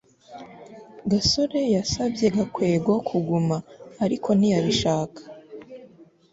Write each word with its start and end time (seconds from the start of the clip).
gasore 1.11 1.61
yasabye 1.75 2.25
gakwego 2.35 2.93
kuguma, 3.07 3.57
ariko 4.05 4.29
ntiyabishaka 4.39 5.21